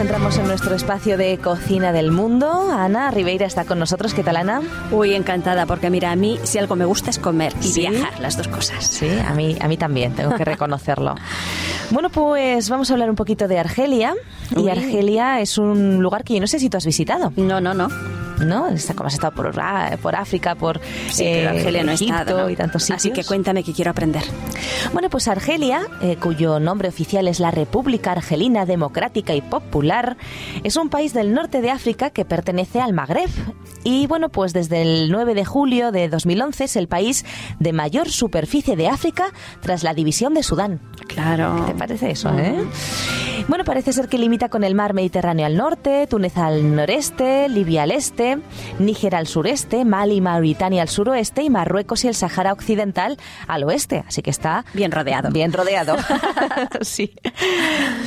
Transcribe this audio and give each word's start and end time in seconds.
entramos 0.00 0.38
en 0.38 0.46
nuestro 0.46 0.74
espacio 0.76 1.16
de 1.16 1.38
cocina 1.38 1.92
del 1.92 2.12
mundo. 2.12 2.70
Ana 2.70 3.10
Ribeira 3.10 3.46
está 3.46 3.64
con 3.64 3.78
nosotros. 3.78 4.14
¿Qué 4.14 4.22
tal, 4.22 4.36
Ana? 4.36 4.60
Uy, 4.92 5.14
encantada, 5.14 5.66
porque 5.66 5.90
mira, 5.90 6.12
a 6.12 6.16
mí 6.16 6.38
si 6.44 6.58
algo 6.58 6.76
me 6.76 6.84
gusta 6.84 7.10
es 7.10 7.18
comer 7.18 7.52
y 7.62 7.72
viajar, 7.80 8.18
las 8.20 8.36
dos 8.36 8.46
cosas. 8.46 8.84
Sí, 8.84 9.08
a 9.08 9.34
mí, 9.34 9.56
a 9.60 9.66
mí 9.66 9.76
también, 9.76 10.14
tengo 10.14 10.36
que 10.36 10.44
reconocerlo. 10.44 11.16
bueno, 11.90 12.10
pues 12.10 12.68
vamos 12.68 12.90
a 12.90 12.92
hablar 12.92 13.10
un 13.10 13.16
poquito 13.16 13.48
de 13.48 13.58
Argelia. 13.58 14.14
Y 14.56 14.68
Argelia 14.68 15.40
es 15.40 15.58
un 15.58 16.00
lugar 16.00 16.22
que 16.22 16.34
yo 16.34 16.40
no 16.40 16.46
sé 16.46 16.60
si 16.60 16.70
tú 16.70 16.76
has 16.76 16.86
visitado. 16.86 17.32
No, 17.36 17.60
no, 17.60 17.74
no. 17.74 17.88
¿No? 18.44 18.68
Está, 18.68 18.94
como 18.94 19.08
has 19.08 19.14
estado 19.14 19.34
por, 19.34 19.52
por 20.00 20.16
África, 20.16 20.54
por 20.54 20.80
sí, 21.10 21.24
eh, 21.24 21.48
Argelia 21.48 21.84
no 21.84 21.92
Egipto 21.92 22.50
y 22.50 22.56
tantos 22.56 22.82
sitios. 22.82 22.98
Así 22.98 23.12
que 23.12 23.24
cuéntame 23.24 23.62
que 23.62 23.72
quiero 23.72 23.90
aprender. 23.90 24.22
Bueno, 24.92 25.10
pues 25.10 25.28
Argelia, 25.28 25.82
eh, 26.00 26.16
cuyo 26.16 26.60
nombre 26.60 26.88
oficial 26.88 27.28
es 27.28 27.40
la 27.40 27.50
República 27.50 28.12
Argelina 28.12 28.66
Democrática 28.66 29.34
y 29.34 29.40
Popular, 29.40 30.16
es 30.62 30.76
un 30.76 30.88
país 30.88 31.12
del 31.12 31.32
norte 31.32 31.60
de 31.60 31.70
África 31.70 32.10
que 32.10 32.24
pertenece 32.24 32.80
al 32.80 32.92
Magreb. 32.92 33.30
Y 33.84 34.06
bueno, 34.06 34.28
pues 34.28 34.52
desde 34.52 34.82
el 34.82 35.10
9 35.10 35.34
de 35.34 35.44
julio 35.44 35.92
de 35.92 36.08
2011 36.08 36.64
es 36.64 36.76
el 36.76 36.88
país 36.88 37.24
de 37.58 37.72
mayor 37.72 38.10
superficie 38.10 38.76
de 38.76 38.88
África 38.88 39.26
tras 39.60 39.82
la 39.82 39.94
división 39.94 40.34
de 40.34 40.42
Sudán. 40.42 40.80
Claro. 41.06 41.64
¿Qué 41.66 41.72
te 41.72 41.78
parece 41.78 42.10
eso, 42.10 42.30
eh? 42.36 42.64
Bueno, 43.46 43.64
parece 43.64 43.92
ser 43.92 44.08
que 44.08 44.18
limita 44.18 44.48
con 44.48 44.64
el 44.64 44.74
mar 44.74 44.94
Mediterráneo 44.94 45.46
al 45.46 45.56
norte, 45.56 46.06
Túnez 46.06 46.36
al 46.36 46.74
noreste, 46.74 47.48
Libia 47.48 47.84
al 47.84 47.92
este, 47.92 48.27
Níger 48.78 49.14
al 49.14 49.26
sureste, 49.26 49.84
Mali 49.84 50.16
y 50.16 50.20
Mauritania 50.20 50.82
al 50.82 50.88
suroeste 50.88 51.42
y 51.42 51.50
Marruecos 51.50 52.04
y 52.04 52.08
el 52.08 52.14
Sahara 52.14 52.52
occidental 52.52 53.18
al 53.46 53.64
oeste. 53.64 54.04
Así 54.06 54.22
que 54.22 54.30
está 54.30 54.64
bien 54.74 54.92
rodeado. 54.92 55.30
Bien 55.30 55.52
rodeado. 55.52 55.96
sí. 56.80 57.14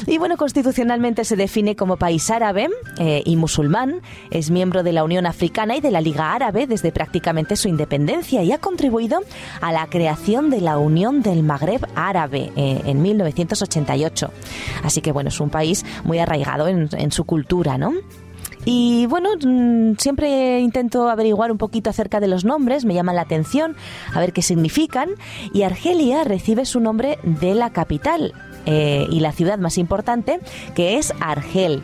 Y 0.08 0.18
bueno, 0.18 0.38
constitucionalmente 0.38 1.26
se 1.26 1.36
define 1.36 1.76
como 1.76 1.98
país 1.98 2.30
árabe 2.30 2.70
eh, 2.98 3.22
y 3.26 3.36
musulmán. 3.36 4.02
Es 4.30 4.52
miembro 4.52 4.84
de 4.84 4.94
la 4.94 5.04
Unión 5.04 5.26
Africana 5.26 5.76
y 5.76 5.82
de 5.82 5.92
la 5.92 6.02
Liga 6.02 6.34
Árabe 6.34 6.68
desde 6.68 6.92
prácticamente 6.92 7.56
su 7.56 7.68
independencia 7.68 8.44
y 8.44 8.52
ha 8.52 8.58
contribuido 8.58 9.22
a 9.62 9.72
la 9.72 9.88
creación 9.88 10.50
de 10.50 10.62
la 10.62 10.78
Unión 10.78 11.22
del 11.22 11.44
Magreb 11.44 11.86
Árabe 11.96 12.52
eh, 12.56 12.82
en 12.86 13.02
1988. 13.02 14.32
Así 14.84 15.02
que 15.02 15.12
bueno, 15.12 15.30
es 15.30 15.40
un 15.40 15.50
país 15.50 15.86
muy 16.04 16.20
arraigado 16.20 16.68
en, 16.68 16.90
en 16.92 17.12
su 17.12 17.26
cultura, 17.26 17.78
¿no? 17.78 17.94
Y 18.66 19.06
bueno, 19.08 19.30
mm, 19.42 19.96
siempre 19.98 20.60
intento 20.60 21.10
averiguar 21.10 21.52
un 21.52 21.58
poquito 21.58 21.90
acerca 21.90 22.20
de 22.20 22.28
los 22.28 22.46
nombres, 22.46 22.86
me 22.86 22.94
llaman 22.94 23.16
la 23.16 23.22
atención, 23.22 23.76
a 24.14 24.20
ver 24.20 24.34
qué 24.34 24.42
significan. 24.42 25.10
Y 25.54 25.64
Argelia 25.64 26.24
recibe 26.24 26.66
su 26.66 26.80
nombre 26.80 27.18
de 27.24 27.56
la 27.56 27.72
capital, 27.72 28.34
eh, 28.66 29.08
y 29.10 29.22
la 29.22 29.32
ciudad 29.32 29.58
más 29.58 29.78
importante, 29.78 30.40
que 30.76 30.98
es 30.98 31.14
Argel. 31.20 31.82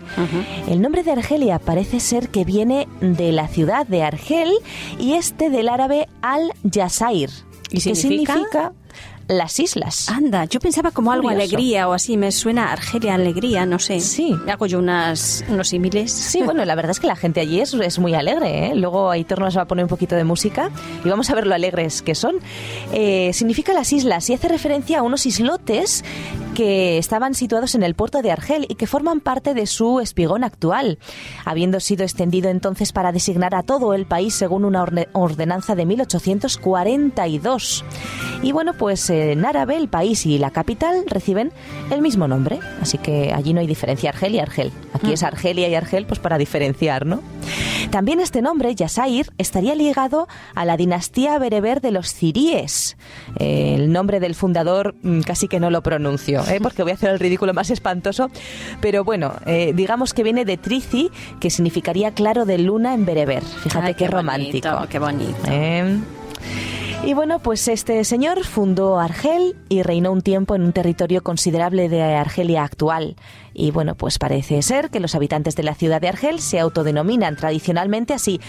El 0.68 0.82
nombre 0.82 1.04
de 1.04 1.12
Argelia 1.12 1.58
parece 1.58 2.00
ser 2.00 2.30
que 2.30 2.46
viene 2.46 2.88
de 3.02 3.32
la 3.32 3.48
ciudad 3.48 3.88
de 3.88 4.04
Argel 4.04 4.52
y 5.00 5.14
este 5.14 5.50
del 5.50 5.70
árabe 5.70 6.08
al-Yasair. 6.22 7.32
¿Y 7.72 7.82
significa? 7.82 8.74
Las 9.28 9.60
islas. 9.60 10.10
Anda, 10.10 10.46
yo 10.46 10.60
pensaba 10.60 10.92
como 10.92 11.12
algo 11.12 11.30
alegría 11.30 11.88
o 11.88 11.94
así, 11.94 12.18
me 12.18 12.32
suena 12.32 12.72
Argelia 12.72 13.16
alegría, 13.16 13.66
no 13.66 13.80
sé. 13.80 14.00
Sí. 14.00 14.36
Me 14.46 14.52
hago 14.52 14.66
yo 14.66 14.80
unas, 14.80 15.44
unos 15.50 15.70
símiles. 15.70 16.12
Sí, 16.12 16.42
bueno, 16.42 16.64
la 16.66 16.76
verdad 16.76 16.92
es 16.92 17.00
que 17.00 17.08
la 17.08 17.16
gente 17.16 17.40
allí 17.40 17.60
es, 17.60 17.74
es 17.74 18.00
muy 18.00 18.14
alegre. 18.14 18.68
¿eh? 18.68 18.76
Luego 18.76 19.12
Aitor 19.12 19.40
nos 19.40 19.58
va 19.58 19.64
a 19.64 19.66
poner 19.66 19.86
un 19.86 19.90
poquito 19.90 20.16
de 20.16 20.24
música 20.24 20.72
y 21.04 21.10
vamos 21.10 21.30
a 21.30 21.36
ver 21.36 21.48
lo 21.48 21.56
alegres 21.56 22.02
que 22.02 22.16
son. 22.16 22.36
Eh, 22.94 23.32
significa 23.34 23.74
las 23.74 23.92
islas 23.94 24.30
y 24.30 24.34
hace 24.34 24.48
referencia 24.48 25.00
a 25.00 25.04
unos 25.04 25.26
islotes 25.26 26.04
que 26.58 26.98
estaban 26.98 27.36
situados 27.36 27.76
en 27.76 27.84
el 27.84 27.94
puerto 27.94 28.24
de 28.24 28.32
Argel 28.32 28.66
y 28.68 28.74
que 28.74 28.88
forman 28.88 29.20
parte 29.20 29.54
de 29.54 29.68
su 29.68 30.00
espigón 30.00 30.44
actual, 30.44 30.98
habiendo 31.46 31.80
sido 31.80 32.04
extendido 32.04 32.50
entonces 32.50 32.94
para 32.94 33.12
designar 33.12 33.54
a 33.54 33.62
todo 33.62 33.94
el 33.94 34.08
país 34.08 34.34
según 34.34 34.66
una 34.66 34.84
ordenanza 35.14 35.76
de 35.76 35.86
1842. 35.86 37.86
Y 38.42 38.52
bueno, 38.54 38.74
pues 38.74 39.08
en 39.12 39.46
árabe 39.46 39.78
el 39.78 39.88
país 39.88 40.26
y 40.26 40.40
la 40.40 40.50
capital 40.50 41.04
reciben 41.06 41.52
el 41.92 42.02
mismo 42.02 42.28
nombre, 42.28 42.58
así 42.82 42.98
que 42.98 43.34
allí 43.34 43.54
no 43.54 43.60
hay 43.60 43.68
diferencia 43.68 44.10
Argel 44.10 44.34
y 44.34 44.40
Argel. 44.40 44.72
Aquí 44.94 45.14
es 45.14 45.22
mm. 45.22 45.26
Argelia 45.26 45.68
y 45.68 45.76
Argel 45.76 46.08
pues 46.08 46.20
para 46.20 46.40
diferenciar, 46.40 47.06
¿no? 47.06 47.22
También 47.92 48.20
este 48.20 48.42
nombre, 48.42 48.76
Yasair, 48.76 49.32
estaría 49.38 49.74
ligado 49.74 50.28
a 50.56 50.66
la 50.66 50.78
dinastía 50.78 51.40
bereber 51.40 51.82
de 51.82 51.92
los 51.92 52.14
ciríes. 52.14 52.98
el 53.40 53.92
nombre 53.92 54.20
del 54.20 54.36
fundador 54.36 54.96
mm, 55.02 55.22
casi 55.22 55.48
que 55.48 55.60
no 55.60 55.70
lo 55.70 55.82
pronuncio, 55.82 56.44
¿eh? 56.48 56.60
porque 56.62 56.84
voy 56.84 56.92
a 56.92 56.96
hacer 56.96 57.12
el 57.12 57.20
ridículo 57.20 57.54
más 57.54 57.70
espantoso, 57.70 58.30
pero 58.82 59.04
bueno, 59.04 59.34
eh, 59.46 59.74
digamos 59.74 60.14
que 60.14 60.24
viene 60.24 60.46
de 60.46 60.58
Trici, 60.58 61.10
que 61.40 61.50
significaría 61.50 62.12
claro 62.12 62.46
de 62.46 62.58
luna 62.58 62.94
en 62.94 63.06
bereber. 63.06 63.44
Fíjate 63.44 63.94
qué, 63.94 64.08
romántico. 64.08 64.70
qué 64.90 65.00
bonito. 65.00 65.38
Y 67.04 67.14
bueno, 67.14 67.40
pues 67.40 67.68
este 67.68 68.04
señor 68.04 68.44
fundó 68.44 69.00
Argel 69.00 69.56
y 69.70 69.82
reinó 69.82 70.12
un 70.12 70.22
tiempo 70.22 70.56
en 70.56 70.64
un 70.64 70.74
territorio 70.74 71.24
considerable 71.24 71.88
de 71.88 72.04
Argelia 72.04 72.64
actual. 72.64 73.16
Y 73.54 73.72
bueno, 73.72 73.96
pues 73.96 74.20
parece 74.20 74.62
ser 74.62 74.90
que 74.90 75.00
los 75.00 75.16
habitantes 75.16 75.56
de 75.56 75.64
la 75.64 75.74
ciudad 75.74 76.02
de 76.02 76.10
Argel 76.10 76.40
se 76.40 76.60
autodenominan 76.60 77.38
tradicionalmente 77.38 78.14
así 78.14 78.42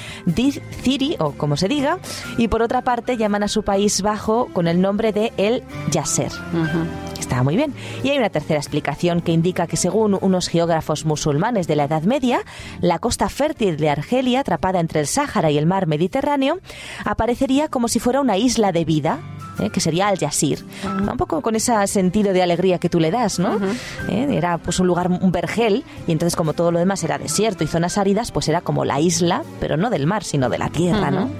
Ciri, 0.82 1.16
o 1.20 1.32
como 1.32 1.56
se 1.56 1.68
diga, 1.68 1.98
y 2.36 2.48
por 2.48 2.62
otra 2.62 2.82
parte 2.82 3.16
llaman 3.16 3.44
a 3.44 3.48
su 3.48 3.62
país 3.62 4.02
bajo 4.02 4.48
con 4.52 4.66
el 4.66 4.80
nombre 4.80 5.12
de 5.12 5.32
El 5.36 5.62
Yasser. 5.90 6.32
Está 7.18 7.42
muy 7.42 7.56
bien. 7.56 7.74
Y 8.02 8.10
hay 8.10 8.18
una 8.18 8.30
tercera 8.30 8.58
explicación 8.58 9.20
que 9.20 9.32
indica 9.32 9.66
que 9.66 9.76
según 9.76 10.18
unos 10.20 10.48
geógrafos 10.48 11.04
musulmanes 11.04 11.66
de 11.66 11.76
la 11.76 11.84
Edad 11.84 12.02
Media, 12.02 12.40
la 12.80 12.98
costa 12.98 13.28
fértil 13.28 13.76
de 13.76 13.90
Argelia, 13.90 14.40
atrapada 14.40 14.80
entre 14.80 15.00
el 15.00 15.06
Sáhara 15.06 15.50
y 15.50 15.58
el 15.58 15.66
mar 15.66 15.86
Mediterráneo, 15.86 16.60
aparecería 17.04 17.68
como 17.68 17.88
si 17.88 17.98
fuera 17.98 18.20
una 18.20 18.36
isla 18.36 18.72
de 18.72 18.84
vida, 18.84 19.18
¿eh? 19.60 19.70
que 19.70 19.80
sería 19.80 20.08
Al 20.08 20.18
Yasir. 20.18 20.64
Un 20.84 21.16
poco 21.16 21.40
con 21.42 21.56
ese 21.56 21.86
sentido 21.86 22.32
de 22.32 22.42
alegría 22.42 22.78
que 22.78 22.88
tú 22.88 23.00
le 23.00 23.10
das, 23.10 23.38
¿no? 23.38 23.58
¿Eh? 24.08 24.28
Era 24.30 24.58
pues 24.58 24.78
un 24.80 24.86
lugar, 24.86 25.08
un 25.08 25.32
vergel, 25.32 25.84
y 26.06 26.12
entonces 26.12 26.36
como 26.36 26.52
todo 26.52 26.70
lo 26.70 26.78
demás 26.78 27.02
era 27.04 27.18
desierto 27.18 27.64
y 27.64 27.66
zonas 27.66 27.98
áridas, 27.98 28.30
pues 28.32 28.48
era 28.48 28.60
como 28.60 28.84
la 28.84 29.00
isla, 29.00 29.42
pero 29.60 29.76
no 29.76 29.90
del 29.90 30.06
mar, 30.06 30.24
sino 30.24 30.48
de 30.48 30.58
la 30.58 30.68
tierra, 30.68 31.10
¿no? 31.10 31.30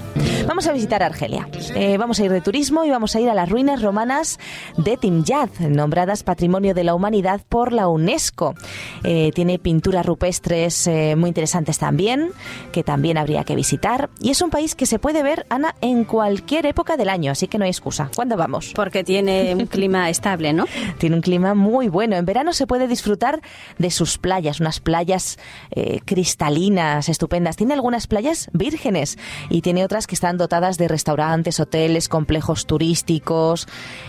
Vamos 0.49 0.67
a 0.67 0.73
visitar 0.73 1.03
Argelia. 1.03 1.47
Eh, 1.75 1.99
vamos 1.99 2.19
a 2.21 2.25
ir 2.25 2.33
de 2.33 2.41
turismo 2.41 2.83
y 2.87 2.91
vamos 2.91 3.15
a 3.15 3.21
ir 3.21 3.29
a 3.29 3.35
las 3.35 3.51
ruinas 3.51 3.83
romanas 3.83 4.39
de 4.79 4.97
Timjad, 4.97 5.51
nombradas 5.61 6.23
Patrimonio 6.23 6.73
de 6.73 6.85
la 6.85 6.95
Humanidad 6.95 7.43
por 7.47 7.75
la 7.75 7.87
UNESCO. 7.87 8.55
tiene 9.03 9.59
pinturas 9.59 10.07
rupestres 10.07 10.89
muy 11.19 11.29
interesantes 11.29 11.79
también, 11.79 12.31
que 12.73 12.83
también 12.83 13.19
habría 13.19 13.45
que 13.45 13.55
visitar. 13.55 14.09
Y 14.23 14.31
es 14.31 14.41
un 14.41 14.49
país 14.49 14.75
que 14.75 14.87
se 14.87 14.99
puede 14.99 15.23
ver, 15.23 15.45
Ana, 15.51 15.75
en 15.83 16.05
cualquier 16.05 16.65
época 16.65 16.97
del 16.97 17.11
año, 17.11 17.33
así 17.33 17.47
que 17.47 17.59
no 17.59 17.65
hay 17.65 17.71
excusa. 17.71 18.11
¿Cuándo 18.17 18.39
vamos? 18.39 18.73
Porque 18.75 19.05
tiene 19.05 19.55
un 19.55 19.67
clima 19.67 20.09
estable, 20.09 20.55
¿no? 20.55 20.65
Tiene 20.97 21.17
un 21.17 21.23
clima 21.23 21.53
muy 21.53 21.89
bueno. 21.89 22.17
En 22.17 22.25
verano 22.25 22.55
se 22.55 22.67
puede 22.67 22.89
disfrutar 22.89 23.43
de 23.77 23.91
sus 23.91 24.17
playas, 24.17 24.61
unas 24.61 24.81
playas 24.81 25.39
eh, 25.73 26.01
cristalinas, 26.07 27.11
estupendas. 27.11 27.57
Tiene 27.57 27.75
algunas 27.75 28.07
playas 28.07 28.49
vírgenes 28.55 29.19
y 29.51 29.61
tiene 29.61 29.85
otras 29.85 30.07
que 30.07 30.15
están 30.15 30.38
dotadas 30.39 30.79
de 30.79 30.89
restaurantes, 30.89 31.61
hoteles, 31.61 32.09
complejos 32.09 32.67
turísticos. 32.67 33.69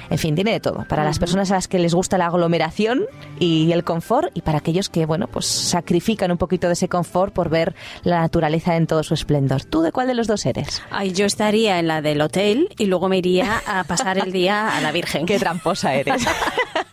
En 0.10 0.18
fin, 0.18 0.36
tiene 0.36 0.52
de 0.52 0.60
todo. 0.60 0.86
Para 0.88 1.04
las 1.04 1.20
personas 1.20 1.52
a 1.52 1.56
las 1.56 1.68
que 1.68 1.80
les 1.80 1.94
gusta 1.94 2.18
la 2.18 2.28
aglomeración 2.28 3.06
y 3.40 3.72
el 3.72 3.84
confort 3.84 4.32
y 4.34 4.42
para 4.42 4.60
aquellos 4.60 4.90
que, 4.90 5.06
bueno, 5.06 5.28
pues 5.28 5.46
sacrifican 5.46 6.32
un 6.32 6.38
poquito 6.38 6.68
de 6.68 6.74
ese 6.74 6.88
confort 6.88 7.34
por 7.34 7.50
ver 7.50 7.76
la 8.04 8.20
naturaleza 8.22 8.76
en 8.76 8.88
todo 8.88 9.04
su 9.04 9.14
esplendor. 9.14 9.64
¿Tú 9.66 9.82
de 9.82 9.92
cuál 9.92 10.08
de 10.08 10.16
los 10.16 10.28
dos 10.28 10.46
eres? 10.46 10.82
Ay, 10.92 11.12
yo 11.12 11.26
estaría 11.26 11.80
en 11.80 11.88
la 11.88 12.02
del 12.02 12.22
hotel 12.22 12.70
y 12.78 12.86
luego 12.86 13.10
me 13.10 13.18
iría 13.18 13.62
a 13.66 13.84
pasar 13.84 14.18
el 14.18 14.32
día 14.32 14.76
a 14.76 14.82
la 14.82 14.92
Virgen. 14.92 15.26
Qué 15.26 15.40
tramposa 15.40 15.94
eres. 15.94 16.24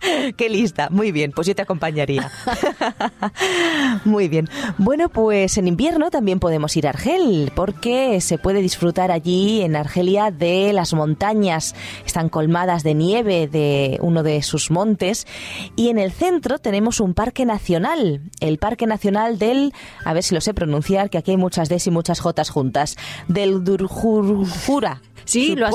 Qué 0.36 0.48
lista. 0.48 0.88
Muy 0.90 1.12
bien, 1.12 1.32
pues 1.32 1.46
yo 1.46 1.54
te 1.54 1.62
acompañaría. 1.62 2.30
Muy 4.04 4.28
bien. 4.28 4.48
Bueno, 4.78 5.08
pues 5.08 5.58
en 5.58 5.68
invierno 5.68 6.10
también 6.10 6.38
podemos 6.38 6.76
ir 6.76 6.86
a 6.86 6.90
Argel, 6.90 7.52
porque 7.54 8.20
se 8.20 8.38
puede 8.38 8.62
disfrutar 8.62 9.10
allí 9.10 9.25
en 9.26 9.74
Argelia 9.74 10.30
de 10.30 10.72
las 10.72 10.94
montañas. 10.94 11.74
Están 12.04 12.28
colmadas 12.28 12.82
de 12.82 12.94
nieve 12.94 13.48
de 13.48 13.98
uno 14.00 14.22
de 14.22 14.42
sus 14.42 14.70
montes. 14.70 15.26
Y 15.74 15.88
en 15.88 15.98
el 15.98 16.12
centro 16.12 16.58
tenemos 16.58 17.00
un 17.00 17.14
parque 17.14 17.44
nacional, 17.44 18.22
el 18.40 18.58
Parque 18.58 18.86
Nacional 18.86 19.38
del, 19.38 19.72
a 20.04 20.12
ver 20.12 20.22
si 20.22 20.34
lo 20.34 20.40
sé 20.40 20.54
pronunciar, 20.54 21.10
que 21.10 21.18
aquí 21.18 21.32
hay 21.32 21.36
muchas 21.36 21.68
Ds 21.68 21.88
y 21.88 21.90
muchas 21.90 22.20
J 22.20 22.44
juntas, 22.44 22.96
del 23.28 23.64
Durjurjura. 23.64 25.00
Sí, 25.26 25.56
lo 25.56 25.66
has, 25.66 25.74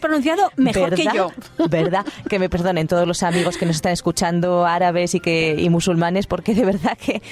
pronunciado 0.00 0.50
mejor 0.56 0.94
que 0.94 1.06
yo. 1.14 1.30
¿Verdad? 1.68 2.04
Que 2.28 2.38
me 2.38 2.48
perdonen 2.48 2.88
todos 2.88 3.06
los 3.06 3.22
amigos 3.22 3.56
que 3.56 3.66
nos 3.66 3.76
están 3.76 3.92
escuchando, 3.92 4.66
árabes 4.66 5.14
y, 5.14 5.20
que, 5.20 5.54
y 5.58 5.68
musulmanes, 5.70 6.26
porque 6.26 6.54
de 6.54 6.64
verdad 6.64 6.98
que 6.98 7.22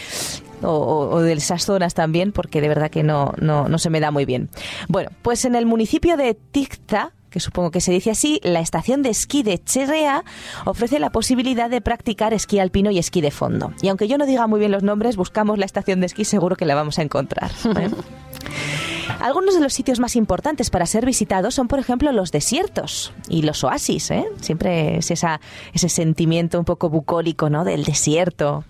o, 0.62 1.20
de 1.20 1.32
esas 1.32 1.64
zonas 1.64 1.94
también, 1.94 2.32
porque 2.32 2.60
de 2.60 2.68
verdad 2.68 2.90
que 2.90 3.02
no, 3.02 3.32
no, 3.40 3.68
no 3.68 3.78
se 3.78 3.90
me 3.90 4.00
da 4.00 4.10
muy 4.10 4.24
bien. 4.24 4.50
Bueno, 4.88 5.10
pues 5.22 5.44
en 5.44 5.54
el 5.54 5.66
municipio 5.66 6.16
de 6.16 6.34
Tikta, 6.34 7.12
que 7.30 7.40
supongo 7.40 7.70
que 7.70 7.80
se 7.80 7.90
dice 7.90 8.10
así, 8.10 8.40
la 8.44 8.60
estación 8.60 9.02
de 9.02 9.10
esquí 9.10 9.42
de 9.42 9.58
Cherrea 9.58 10.24
ofrece 10.64 10.98
la 11.00 11.10
posibilidad 11.10 11.68
de 11.68 11.80
practicar 11.80 12.32
esquí 12.32 12.60
alpino 12.60 12.90
y 12.90 12.98
esquí 12.98 13.20
de 13.20 13.30
fondo. 13.30 13.72
Y 13.82 13.88
aunque 13.88 14.06
yo 14.06 14.18
no 14.18 14.26
diga 14.26 14.46
muy 14.46 14.60
bien 14.60 14.70
los 14.70 14.82
nombres, 14.82 15.16
buscamos 15.16 15.58
la 15.58 15.66
estación 15.66 16.00
de 16.00 16.06
esquí, 16.06 16.24
seguro 16.24 16.56
que 16.56 16.64
la 16.64 16.74
vamos 16.74 16.98
a 16.98 17.02
encontrar. 17.02 17.50
¿eh? 17.76 17.90
Algunos 19.20 19.54
de 19.54 19.60
los 19.60 19.72
sitios 19.72 20.00
más 20.00 20.16
importantes 20.16 20.70
para 20.70 20.86
ser 20.86 21.06
visitados 21.06 21.54
son, 21.54 21.68
por 21.68 21.78
ejemplo, 21.78 22.12
los 22.12 22.30
desiertos 22.32 23.12
y 23.28 23.42
los 23.42 23.64
oasis. 23.64 24.10
¿eh? 24.10 24.24
Siempre 24.40 24.98
es 24.98 25.10
esa, 25.10 25.40
ese 25.72 25.88
sentimiento 25.88 26.58
un 26.58 26.64
poco 26.64 26.88
bucólico 26.90 27.48
¿no? 27.50 27.64
del 27.64 27.84
desierto. 27.84 28.64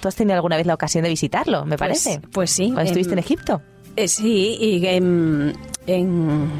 ¿Tú 0.00 0.08
has 0.08 0.14
tenido 0.14 0.34
alguna 0.36 0.56
vez 0.56 0.66
la 0.66 0.74
ocasión 0.74 1.02
de 1.04 1.10
visitarlo, 1.10 1.64
me 1.64 1.70
Pues- 1.76 1.78
parece? 1.78 2.20
pues 2.32 2.50
sí, 2.50 2.66
Cuando 2.66 2.82
estuviste 2.82 3.12
en 3.12 3.18
Egipto. 3.18 3.62
Eh, 3.96 4.06
sí, 4.08 4.56
y 4.60 4.86
en, 4.86 5.54
en- 5.86 6.50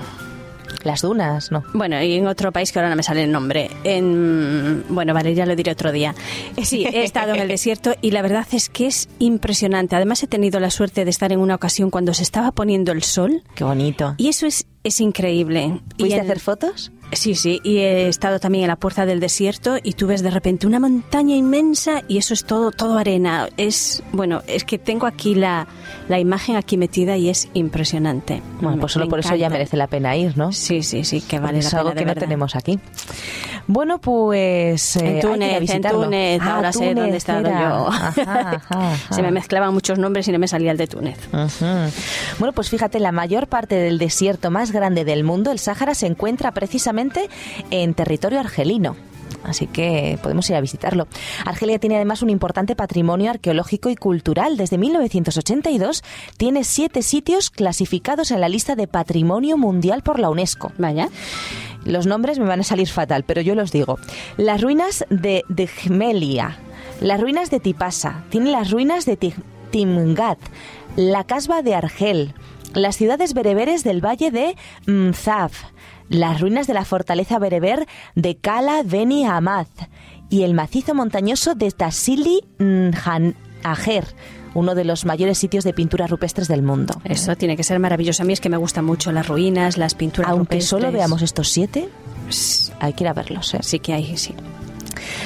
Las 0.84 1.02
dunas, 1.02 1.50
¿no? 1.52 1.62
Bueno, 1.74 2.02
y 2.02 2.14
en 2.14 2.26
otro 2.26 2.52
país 2.52 2.72
que 2.72 2.78
ahora 2.78 2.88
no 2.90 2.96
me 2.96 3.02
sale 3.02 3.24
el 3.24 3.32
nombre. 3.32 3.70
En, 3.84 4.84
bueno, 4.88 5.12
vale, 5.14 5.34
ya 5.34 5.46
lo 5.46 5.54
diré 5.56 5.72
otro 5.72 5.92
día. 5.92 6.14
Eh, 6.56 6.64
Sí, 6.64 6.84
he 6.86 7.04
estado 7.04 7.34
en 7.34 7.40
el 7.40 7.48
desierto 7.56 7.94
y 8.00 8.10
la 8.12 8.22
verdad 8.22 8.46
es 8.52 8.68
que 8.68 8.86
es 8.86 9.08
impresionante. 9.18 9.96
Además, 9.96 10.22
he 10.22 10.26
tenido 10.26 10.60
la 10.60 10.70
suerte 10.70 11.04
de 11.04 11.10
estar 11.10 11.32
en 11.32 11.40
una 11.40 11.54
ocasión 11.54 11.90
cuando 11.90 12.14
se 12.14 12.22
estaba 12.22 12.52
poniendo 12.52 12.92
el 12.92 13.02
sol 13.02 13.42
Qué 13.54 13.64
bonito. 13.64 14.14
y 14.16 14.28
eso 14.28 14.46
es, 14.46 14.66
es 14.84 15.00
increíble. 15.00 15.80
Y 15.96 16.02
¿Fuiste 16.02 16.18
a 16.18 16.22
en- 16.22 16.30
hacer 16.30 16.40
fotos? 16.40 16.92
Sí, 17.12 17.34
sí, 17.34 17.60
y 17.64 17.78
he 17.78 18.08
estado 18.08 18.38
también 18.38 18.64
en 18.64 18.68
la 18.68 18.76
puerta 18.76 19.04
del 19.04 19.18
desierto 19.18 19.76
y 19.82 19.94
tú 19.94 20.06
ves 20.06 20.22
de 20.22 20.30
repente 20.30 20.66
una 20.66 20.78
montaña 20.78 21.34
inmensa 21.34 22.02
y 22.06 22.18
eso 22.18 22.34
es 22.34 22.44
todo, 22.44 22.70
todo 22.70 22.98
arena. 22.98 23.48
Es, 23.56 24.02
bueno, 24.12 24.42
es 24.46 24.64
que 24.64 24.78
tengo 24.78 25.06
aquí 25.06 25.34
la, 25.34 25.66
la 26.08 26.20
imagen 26.20 26.56
aquí 26.56 26.76
metida 26.76 27.16
y 27.16 27.28
es 27.28 27.48
impresionante. 27.54 28.42
Bueno, 28.60 28.78
pues 28.78 28.92
solo 28.92 29.06
me 29.06 29.10
por 29.10 29.18
eso 29.20 29.34
ya 29.34 29.50
merece 29.50 29.76
la 29.76 29.88
pena 29.88 30.16
ir, 30.16 30.38
¿no? 30.38 30.52
Sí, 30.52 30.82
sí, 30.82 31.04
sí, 31.04 31.20
que 31.20 31.40
vale 31.40 31.58
es 31.58 31.64
la 31.64 31.70
pena 31.70 31.80
algo 31.80 31.90
de 31.94 32.00
que 32.00 32.06
no 32.06 32.14
tenemos 32.14 32.54
aquí. 32.54 32.78
Bueno, 33.72 34.00
pues 34.00 34.96
eh, 34.96 34.98
En 35.00 35.06
hay 35.06 35.14
que 35.14 35.20
Túnez, 35.20 35.70
en. 35.70 35.82
Túnez, 35.82 36.40
Ah, 36.42 36.56
ahora 36.56 36.72
sé 36.72 36.92
dónde 36.92 37.12
he 37.12 37.16
estado 37.16 37.48
yo. 37.48 37.86
Ajá, 37.86 38.08
ajá, 38.16 38.50
ajá. 38.56 39.14
Se 39.14 39.22
me 39.22 39.30
mezclaban 39.30 39.72
muchos 39.72 39.96
nombres 39.96 40.26
y 40.26 40.32
no 40.32 40.40
me 40.40 40.48
salía 40.48 40.72
el 40.72 40.76
de 40.76 40.88
Túnez. 40.88 41.18
Bueno, 42.40 42.52
pues 42.52 42.68
fíjate, 42.68 42.98
la 42.98 43.12
mayor 43.12 43.46
parte 43.46 43.76
del 43.76 43.98
desierto 43.98 44.50
más 44.50 44.72
grande 44.72 45.04
del 45.04 45.22
mundo, 45.22 45.52
el 45.52 45.60
Sáhara, 45.60 45.94
se 45.94 46.06
encuentra 46.08 46.50
precisamente 46.50 47.28
en 47.70 47.94
territorio 47.94 48.40
argelino. 48.40 48.96
Así 49.44 49.66
que 49.66 50.18
podemos 50.22 50.50
ir 50.50 50.56
a 50.56 50.60
visitarlo. 50.60 51.06
Argelia 51.46 51.78
tiene 51.78 51.96
además 51.96 52.22
un 52.22 52.30
importante 52.30 52.76
patrimonio 52.76 53.30
arqueológico 53.30 53.88
y 53.88 53.96
cultural. 53.96 54.56
Desde 54.56 54.76
1982 54.78 56.02
tiene 56.36 56.64
siete 56.64 57.02
sitios 57.02 57.50
clasificados 57.50 58.32
en 58.32 58.40
la 58.40 58.48
lista 58.48 58.74
de 58.74 58.86
Patrimonio 58.86 59.56
Mundial 59.56 60.02
por 60.02 60.18
la 60.18 60.28
UNESCO. 60.28 60.72
Vaya. 60.76 61.08
Los 61.84 62.06
nombres 62.06 62.38
me 62.38 62.44
van 62.46 62.60
a 62.60 62.64
salir 62.64 62.88
fatal, 62.88 63.24
pero 63.24 63.40
yo 63.40 63.54
los 63.54 63.72
digo. 63.72 63.98
Las 64.36 64.60
ruinas 64.60 65.04
de, 65.10 65.44
de 65.48 65.66
Gemelia, 65.66 66.58
las 67.00 67.20
ruinas 67.20 67.50
de 67.50 67.60
Tipasa, 67.60 68.24
tiene 68.30 68.50
las 68.50 68.70
ruinas 68.70 69.06
de 69.06 69.16
Ti- 69.16 69.34
Timgat, 69.70 70.38
la 70.96 71.24
casba 71.24 71.62
de 71.62 71.74
Argel, 71.74 72.34
las 72.74 72.96
ciudades 72.96 73.34
bereberes 73.34 73.82
del 73.84 74.04
valle 74.04 74.30
de 74.30 74.56
Mzaf, 74.86 75.64
las 76.08 76.40
ruinas 76.40 76.66
de 76.66 76.74
la 76.74 76.84
fortaleza 76.84 77.38
bereber 77.38 77.86
de 78.14 78.36
Kala 78.36 78.82
Beni 78.84 79.24
Hamad 79.24 79.66
y 80.28 80.42
el 80.42 80.54
macizo 80.54 80.94
montañoso 80.94 81.54
de 81.54 81.70
Tassili 81.70 82.40
Ajer, 83.62 84.04
uno 84.54 84.74
de 84.74 84.84
los 84.84 85.04
mayores 85.04 85.38
sitios 85.38 85.64
de 85.64 85.72
pinturas 85.72 86.10
rupestres 86.10 86.48
del 86.48 86.62
mundo. 86.62 87.00
Eso 87.04 87.36
tiene 87.36 87.56
que 87.56 87.64
ser 87.64 87.78
maravilloso. 87.78 88.22
A 88.22 88.26
mí 88.26 88.32
es 88.32 88.40
que 88.40 88.48
me 88.48 88.56
gustan 88.56 88.84
mucho 88.84 89.12
las 89.12 89.28
ruinas, 89.28 89.76
las 89.78 89.94
pinturas 89.94 90.30
Aunque 90.30 90.56
rupestres. 90.56 90.66
solo 90.68 90.92
veamos 90.92 91.22
estos 91.22 91.48
siete, 91.48 91.88
hay 92.80 92.92
que 92.92 93.04
ir 93.04 93.08
a 93.08 93.12
verlos. 93.12 93.54
¿eh? 93.54 93.58
Sí 93.62 93.78
que 93.78 93.92
hay, 93.94 94.16
sí. 94.16 94.34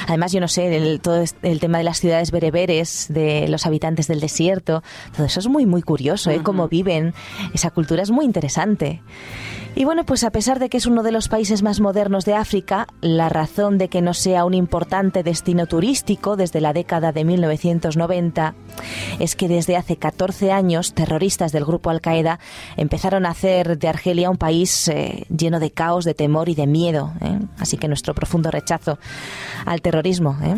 Además, 0.07 0.31
yo 0.31 0.39
no 0.39 0.47
sé, 0.47 0.75
el, 0.75 1.01
todo 1.01 1.23
el 1.41 1.59
tema 1.59 1.77
de 1.77 1.83
las 1.83 1.99
ciudades 1.99 2.31
bereberes, 2.31 3.07
de 3.09 3.47
los 3.47 3.65
habitantes 3.65 4.07
del 4.07 4.19
desierto, 4.19 4.83
todo 5.15 5.25
eso 5.25 5.39
es 5.39 5.47
muy, 5.47 5.65
muy 5.65 5.81
curioso, 5.81 6.31
¿eh? 6.31 6.41
Cómo 6.43 6.67
viven, 6.67 7.13
esa 7.53 7.71
cultura 7.71 8.03
es 8.03 8.11
muy 8.11 8.25
interesante. 8.25 9.01
Y 9.77 9.83
bueno, 9.83 10.05
pues 10.05 10.23
a 10.23 10.31
pesar 10.31 10.59
de 10.59 10.69
que 10.69 10.77
es 10.77 10.85
uno 10.85 11.03
de 11.03 11.11
los 11.11 11.27
países 11.27 11.61
más 11.61 11.81
modernos 11.81 12.23
de 12.23 12.33
África, 12.33 12.87
la 13.01 13.27
razón 13.27 13.77
de 13.77 13.89
que 13.89 14.01
no 14.01 14.13
sea 14.13 14.45
un 14.45 14.53
importante 14.53 15.21
destino 15.21 15.67
turístico 15.67 16.37
desde 16.37 16.61
la 16.61 16.71
década 16.71 17.11
de 17.11 17.25
1990 17.25 18.55
es 19.19 19.35
que 19.35 19.49
desde 19.49 19.75
hace 19.75 19.97
14 19.97 20.53
años 20.53 20.93
terroristas 20.93 21.51
del 21.51 21.65
grupo 21.65 21.89
Al-Qaeda 21.89 22.39
empezaron 22.77 23.25
a 23.25 23.31
hacer 23.31 23.77
de 23.77 23.89
Argelia 23.89 24.29
un 24.29 24.37
país 24.37 24.87
eh, 24.87 25.25
lleno 25.29 25.59
de 25.59 25.71
caos, 25.71 26.05
de 26.05 26.13
temor 26.13 26.47
y 26.47 26.55
de 26.55 26.67
miedo. 26.67 27.11
¿eh? 27.19 27.39
Así 27.59 27.75
que 27.75 27.89
nuestro 27.89 28.13
profundo 28.13 28.51
rechazo 28.51 28.97
al 29.75 29.81
terrorismo. 29.81 30.37
¿eh? 30.43 30.57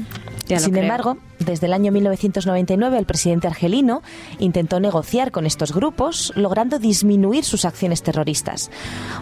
Sin 0.55 0.71
creo. 0.71 0.83
embargo, 0.83 1.17
desde 1.39 1.67
el 1.67 1.73
año 1.73 1.91
1999 1.91 2.97
el 2.97 3.05
presidente 3.05 3.47
argelino 3.47 4.01
intentó 4.39 4.79
negociar 4.79 5.31
con 5.31 5.45
estos 5.45 5.73
grupos, 5.73 6.31
logrando 6.35 6.79
disminuir 6.79 7.43
sus 7.43 7.65
acciones 7.65 8.01
terroristas. 8.01 8.71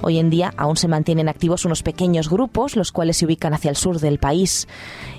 Hoy 0.03 0.19
en 0.19 0.30
día 0.30 0.53
aún 0.57 0.77
se 0.77 0.88
mantienen 0.88 1.27
activos 1.27 1.65
unos 1.65 1.81
pequeños 1.81 2.30
grupos, 2.30 2.75
los 2.75 2.92
cuales 2.92 3.18
se 3.18 3.25
ubican 3.25 3.53
hacia 3.53 3.69
el 3.69 3.75
sur 3.75 4.00
del 4.00 4.19
país. 4.19 4.68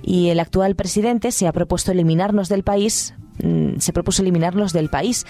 Y 0.02 0.28
el 0.28 0.38
actual 0.38 0.76
presidente 0.76 1.32
se 1.32 1.48
ha 1.48 1.52
propuesto 1.52 1.90
eliminarnos 1.90 2.48
del 2.48 2.62
país 2.62 3.14
se 3.78 3.92
propuso 3.92 4.22
eliminarlos 4.22 4.72
del 4.72 4.88
país. 4.88 5.26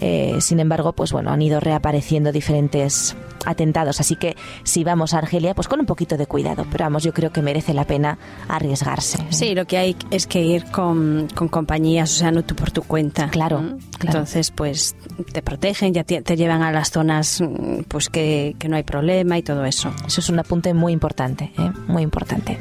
Eh, 0.00 0.36
sin 0.40 0.60
embargo, 0.60 0.92
pues 0.92 1.12
bueno, 1.12 1.30
han 1.30 1.42
ido 1.42 1.60
reapareciendo 1.60 2.32
diferentes 2.32 3.16
atentados. 3.44 4.00
Así 4.00 4.16
que 4.16 4.36
si 4.62 4.84
vamos 4.84 5.14
a 5.14 5.18
Argelia, 5.18 5.54
pues 5.54 5.68
con 5.68 5.80
un 5.80 5.86
poquito 5.86 6.16
de 6.16 6.26
cuidado. 6.26 6.66
Pero 6.70 6.84
vamos, 6.84 7.02
yo 7.02 7.12
creo 7.12 7.32
que 7.32 7.42
merece 7.42 7.74
la 7.74 7.84
pena 7.84 8.18
arriesgarse. 8.48 9.18
Sí, 9.30 9.54
lo 9.54 9.66
que 9.66 9.78
hay 9.78 9.96
es 10.10 10.26
que 10.26 10.42
ir 10.42 10.64
con, 10.66 11.28
con 11.34 11.48
compañías, 11.48 12.12
o 12.12 12.16
sea, 12.16 12.30
no 12.30 12.42
tú 12.42 12.54
por 12.54 12.70
tu 12.70 12.82
cuenta. 12.82 13.28
Claro, 13.28 13.60
¿Mm? 13.60 13.78
claro. 13.98 14.18
Entonces, 14.18 14.50
pues 14.50 14.96
te 15.32 15.42
protegen, 15.42 15.94
ya 15.94 16.04
te, 16.04 16.22
te 16.22 16.36
llevan 16.36 16.62
a 16.62 16.72
las 16.72 16.90
zonas 16.90 17.40
mm, 17.40 17.82
pues 17.88 18.08
que, 18.08 18.56
que 18.58 18.68
no 18.68 18.76
hay 18.76 18.82
problema 18.82 19.38
y 19.38 19.42
todo 19.42 19.64
eso. 19.64 19.92
Eso 20.06 20.20
es 20.20 20.28
un 20.28 20.38
apunte 20.38 20.74
muy 20.74 20.92
importante, 20.92 21.52
¿eh? 21.58 21.70
muy 21.86 22.02
importante. 22.02 22.58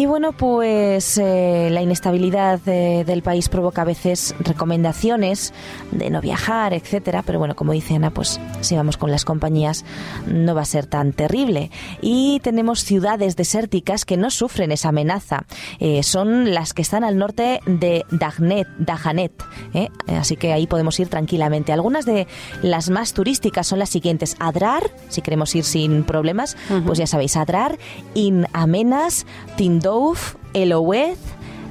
Y 0.00 0.06
bueno, 0.06 0.32
pues 0.32 1.18
eh, 1.18 1.68
la 1.70 1.82
inestabilidad 1.82 2.58
eh, 2.66 3.04
del 3.04 3.20
país 3.20 3.50
provoca 3.50 3.82
a 3.82 3.84
veces 3.84 4.34
recomendaciones 4.38 5.52
de 5.90 6.08
no 6.08 6.22
viajar, 6.22 6.72
etcétera. 6.72 7.22
Pero 7.22 7.38
bueno, 7.38 7.54
como 7.54 7.72
dice 7.72 7.96
Ana, 7.96 8.10
pues 8.10 8.40
si 8.62 8.74
vamos 8.76 8.96
con 8.96 9.10
las 9.10 9.26
compañías 9.26 9.84
no 10.26 10.54
va 10.54 10.62
a 10.62 10.64
ser 10.64 10.86
tan 10.86 11.12
terrible. 11.12 11.70
Y 12.00 12.40
tenemos 12.40 12.80
ciudades 12.80 13.36
desérticas 13.36 14.06
que 14.06 14.16
no 14.16 14.30
sufren 14.30 14.72
esa 14.72 14.88
amenaza. 14.88 15.44
Eh, 15.80 16.02
son 16.02 16.54
las 16.54 16.72
que 16.72 16.80
están 16.80 17.04
al 17.04 17.18
norte 17.18 17.60
de 17.66 18.06
Dagnet, 18.10 18.68
Dajanet. 18.78 19.44
¿eh? 19.74 19.90
Así 20.18 20.36
que 20.36 20.54
ahí 20.54 20.66
podemos 20.66 20.98
ir 20.98 21.08
tranquilamente. 21.08 21.74
Algunas 21.74 22.06
de 22.06 22.26
las 22.62 22.88
más 22.88 23.12
turísticas 23.12 23.66
son 23.66 23.78
las 23.78 23.90
siguientes: 23.90 24.34
Adrar, 24.38 24.90
si 25.10 25.20
queremos 25.20 25.54
ir 25.54 25.64
sin 25.64 26.04
problemas, 26.04 26.56
pues 26.86 26.98
ya 26.98 27.06
sabéis, 27.06 27.36
Adrar, 27.36 27.78
In 28.14 28.46
Amenas, 28.54 29.26
Tindouf, 29.90 30.36
Eloeth, 30.54 31.18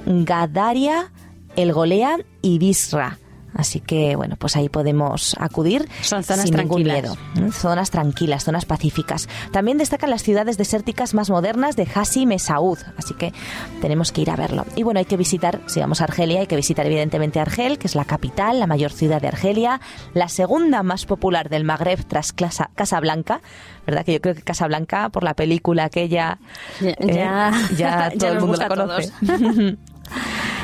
Gadaria, 0.06 1.10
El 1.56 1.72
Golea 1.72 2.18
y 2.42 2.60
Bisra. 2.60 3.18
Así 3.56 3.80
que, 3.80 4.16
bueno, 4.16 4.36
pues 4.38 4.56
ahí 4.56 4.70
podemos 4.70 5.36
acudir 5.40 5.90
Son 6.02 6.24
zonas 6.24 6.46
sin 6.46 6.56
ningún 6.56 6.84
tranquilas. 6.84 7.18
miedo. 7.36 7.48
¿eh? 7.48 7.52
Zonas 7.52 7.90
tranquilas, 7.92 8.44
zonas 8.44 8.66
pacíficas. 8.66 9.28
También 9.52 9.78
destacan 9.78 10.10
las 10.12 10.24
ciudades 10.24 10.58
desérticas 10.58 11.14
más 11.14 11.30
modernas 11.30 11.76
de 11.76 11.88
Hassi 11.94 12.26
Mesaud, 12.26 12.78
así 12.98 13.14
que 13.16 13.34
tenemos 13.82 14.12
que 14.12 14.22
ir 14.22 14.30
a 14.30 14.36
verlo. 14.36 14.66
Y 14.76 14.84
bueno, 14.84 15.00
hay 15.00 15.06
que 15.06 15.18
visitar, 15.18 15.62
si 15.66 15.80
vamos 15.80 16.02
a 16.02 16.06
Argelia, 16.06 16.42
hay 16.42 16.48
que 16.48 16.56
visitar 16.56 16.86
evidentemente 16.86 17.40
Argel, 17.40 17.78
que 17.80 17.88
es 17.88 17.96
la 17.96 18.06
capital, 18.06 18.60
la 18.60 18.68
mayor 18.68 18.92
ciudad 18.92 19.20
de 19.22 19.28
Argelia, 19.30 19.82
la 20.14 20.30
segunda 20.30 20.84
más 20.84 21.06
popular 21.06 21.50
del 21.50 21.64
Magreb 21.64 22.06
tras 22.06 22.32
Casa- 22.34 22.70
Casablanca, 22.76 23.42
¿verdad? 23.86 24.06
Que 24.06 24.14
yo 24.14 24.22
creo 24.22 24.36
que 24.36 24.42
Casablanca, 24.44 25.10
por 25.10 25.24
la 25.24 25.34
película 25.34 25.86
aquella, 25.86 26.38
Ya- 26.80 26.90
eh, 26.90 26.96
ya- 27.08 27.52
ya 27.76 28.10
ya 28.10 28.12
todo 28.18 28.28
el 28.30 28.34
nos 28.36 28.44
mundo 28.44 28.58
la 28.60 28.68
conoce. 28.68 29.12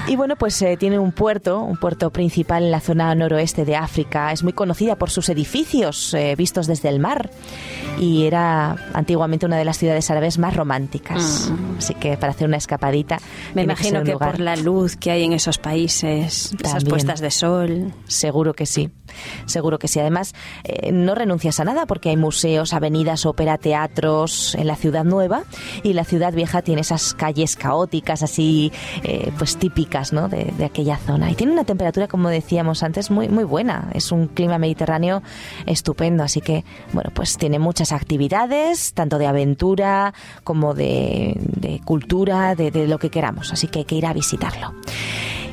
Y 0.07 0.15
bueno, 0.15 0.35
pues 0.35 0.61
eh, 0.61 0.77
tiene 0.77 0.99
un 0.99 1.11
puerto, 1.11 1.61
un 1.61 1.77
puerto 1.77 2.11
principal 2.11 2.63
en 2.63 2.71
la 2.71 2.79
zona 2.79 3.13
noroeste 3.15 3.65
de 3.65 3.75
África. 3.75 4.31
Es 4.31 4.43
muy 4.43 4.53
conocida 4.53 4.97
por 4.97 5.09
sus 5.09 5.29
edificios 5.29 6.13
eh, 6.13 6.35
vistos 6.37 6.67
desde 6.67 6.89
el 6.89 6.99
mar 6.99 7.31
y 7.99 8.25
era 8.25 8.75
antiguamente 8.93 9.47
una 9.47 9.57
de 9.57 9.65
las 9.65 9.77
ciudades 9.77 10.09
árabes 10.11 10.37
más 10.37 10.55
románticas. 10.55 11.51
Así 11.77 11.95
que 11.95 12.17
para 12.17 12.33
hacer 12.33 12.47
una 12.47 12.57
escapadita. 12.57 13.17
Me 13.55 13.63
imagino 13.63 14.03
que, 14.03 14.13
por 14.13 14.39
la 14.39 14.55
luz 14.55 14.95
que 14.95 15.09
hay 15.09 15.23
en 15.23 15.33
esos 15.33 15.57
países, 15.57 16.53
esas 16.63 16.85
puestas 16.85 17.19
de 17.19 17.31
sol. 17.31 17.93
Seguro 18.07 18.53
que 18.53 18.67
sí. 18.67 18.91
Seguro 19.45 19.79
que 19.79 19.87
sí. 19.87 19.99
Además, 19.99 20.33
eh, 20.63 20.91
no 20.91 21.15
renuncias 21.15 21.59
a 21.59 21.65
nada 21.65 21.85
porque 21.85 22.09
hay 22.09 22.17
museos, 22.17 22.73
avenidas, 22.73 23.25
ópera, 23.25 23.57
teatros 23.57 24.55
en 24.55 24.67
la 24.67 24.75
ciudad 24.75 25.03
nueva 25.03 25.43
y 25.83 25.93
la 25.93 26.03
ciudad 26.03 26.33
vieja 26.33 26.61
tiene 26.61 26.81
esas 26.81 27.13
calles 27.13 27.55
caóticas, 27.55 28.23
así 28.23 28.71
eh, 29.03 29.31
pues 29.37 29.57
típicas 29.57 30.13
¿no? 30.13 30.27
de, 30.29 30.53
de, 30.57 30.65
aquella 30.65 30.97
zona. 30.97 31.31
Y 31.31 31.35
tiene 31.35 31.53
una 31.53 31.63
temperatura, 31.63 32.07
como 32.07 32.29
decíamos 32.29 32.83
antes, 32.83 33.11
muy, 33.11 33.29
muy 33.29 33.43
buena. 33.43 33.89
Es 33.93 34.11
un 34.11 34.27
clima 34.27 34.57
mediterráneo 34.57 35.21
estupendo. 35.65 36.23
Así 36.23 36.41
que, 36.41 36.63
bueno, 36.93 37.11
pues 37.13 37.37
tiene 37.37 37.59
muchas 37.59 37.91
actividades, 37.91 38.93
tanto 38.93 39.17
de 39.17 39.27
aventura 39.27 40.13
como 40.43 40.73
de, 40.73 41.33
de 41.37 41.81
cultura, 41.83 42.55
de, 42.55 42.71
de 42.71 42.87
lo 42.87 42.99
que 42.99 43.09
queramos. 43.09 43.51
Así 43.53 43.67
que 43.67 43.79
hay 43.79 43.85
que 43.85 43.95
ir 43.95 44.05
a 44.05 44.13
visitarlo. 44.13 44.73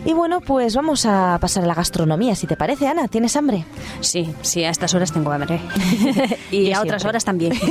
Y 0.04 0.14
bueno, 0.14 0.40
pues 0.40 0.74
vamos 0.74 1.06
a 1.06 1.38
pasar 1.40 1.62
a 1.62 1.66
la 1.66 1.74
gastronomía, 1.74 2.34
si 2.34 2.48
te 2.48 2.56
parece, 2.56 2.88
Ana. 2.88 3.06
¿Tienes 3.06 3.36
hambre? 3.36 3.64
Sí, 4.00 4.34
sí, 4.42 4.64
a 4.64 4.70
estas 4.70 4.92
horas 4.94 5.12
tengo 5.12 5.30
hambre. 5.30 5.60
y 6.50 6.70
Yo 6.70 6.76
a 6.76 6.80
otras 6.82 7.02
siempre. 7.02 7.08
horas 7.08 7.24
también. 7.24 7.52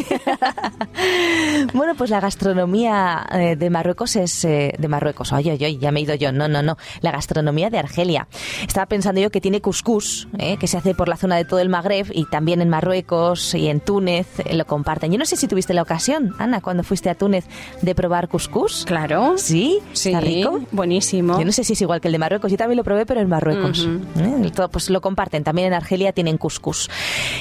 Bueno, 1.73 1.95
pues 1.95 2.09
la 2.09 2.19
gastronomía 2.19 3.25
eh, 3.31 3.55
de 3.55 3.69
Marruecos 3.69 4.15
es 4.15 4.43
eh, 4.45 4.73
de 4.77 4.87
Marruecos. 4.87 5.33
Ay, 5.33 5.49
ay, 5.49 5.63
ay, 5.63 5.77
ya 5.77 5.91
me 5.91 5.99
he 5.99 6.03
ido 6.03 6.13
yo. 6.15 6.31
No, 6.31 6.47
no, 6.47 6.61
no. 6.61 6.77
La 7.01 7.11
gastronomía 7.11 7.69
de 7.69 7.79
Argelia. 7.79 8.27
Estaba 8.67 8.85
pensando 8.85 9.19
yo 9.21 9.29
que 9.31 9.41
tiene 9.41 9.61
couscous, 9.61 10.27
eh, 10.37 10.57
que 10.57 10.67
se 10.67 10.77
hace 10.77 10.93
por 10.93 11.07
la 11.07 11.17
zona 11.17 11.37
de 11.37 11.45
todo 11.45 11.59
el 11.59 11.69
Magreb 11.69 12.07
y 12.13 12.25
también 12.25 12.61
en 12.61 12.69
Marruecos 12.69 13.53
y 13.55 13.67
en 13.67 13.79
Túnez 13.79 14.27
eh, 14.45 14.55
lo 14.55 14.65
comparten. 14.65 15.11
Yo 15.11 15.17
no 15.17 15.25
sé 15.25 15.37
si 15.37 15.47
tuviste 15.47 15.73
la 15.73 15.81
ocasión, 15.81 16.35
Ana, 16.39 16.61
cuando 16.61 16.83
fuiste 16.83 17.09
a 17.09 17.15
Túnez, 17.15 17.45
de 17.81 17.95
probar 17.95 18.27
couscous. 18.27 18.85
claro. 18.85 19.35
Sí, 19.37 19.79
Sí, 19.93 20.09
está 20.09 20.19
rico. 20.21 20.59
buenísimo. 20.71 21.39
Yo 21.39 21.45
no 21.45 21.51
sé 21.51 21.63
si 21.63 21.73
es 21.73 21.81
igual 21.81 21.99
que 22.01 22.07
el 22.09 22.13
de 22.13 22.19
Marruecos. 22.21 22.49
Yo 22.49 22.57
también 22.57 22.77
lo 22.77 22.83
probé, 22.83 23.05
pero 23.05 23.19
en 23.19 23.27
Marruecos. 23.27 23.87
¿Eh? 24.17 24.51
Todo, 24.55 24.69
pues 24.69 24.89
lo 24.89 25.01
comparten. 25.01 25.43
También 25.43 25.67
en 25.67 25.73
Argelia 25.73 26.13
tienen 26.13 26.37
couscous. 26.37 26.89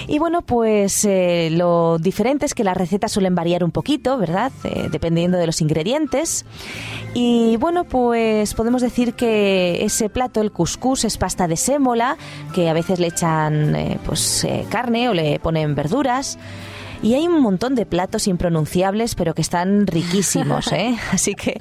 Y 0.09 0.19
bueno, 0.19 0.43
pues 0.43 1.05
eh, 1.05 1.51
lo 1.53 1.99
diferente 1.99 2.47
es 2.47 2.55
que 2.55 2.65
las 2.65 2.77
recetas 2.77 3.13
suelen 3.13 3.35
variar 3.35 3.63
un 3.63 3.71
poquito, 3.71 4.19
¿verdad? 4.19 4.51
Eh, 4.65 4.89
dependiendo 4.91 5.39
de 5.39 5.47
los 5.47 5.61
ingredientes. 5.61 6.45
Y 7.15 7.57
bueno, 7.59 7.85
pues 7.85 8.55
podemos 8.55 8.83
decir 8.83 9.15
que 9.15 9.85
ese 9.85 10.09
plato, 10.09 10.41
el 10.41 10.51
couscous, 10.51 11.05
es 11.05 11.17
pasta 11.17 11.47
de 11.47 11.57
sémola, 11.57 12.17
que 12.55 12.69
a 12.69 12.73
veces 12.73 12.99
le 12.99 13.09
echan 13.09 13.77
pues 14.05 14.47
carne 14.71 15.09
o 15.09 15.15
le 15.15 15.39
ponen 15.39 15.75
verduras. 15.75 16.39
Y 17.03 17.15
hay 17.15 17.27
un 17.27 17.41
montón 17.41 17.75
de 17.75 17.87
platos 17.87 18.27
impronunciables, 18.29 19.15
pero 19.15 19.33
que 19.35 19.41
están 19.41 19.87
riquísimos, 19.87 20.71
¿eh? 20.73 20.97
Así 21.13 21.35
que 21.35 21.59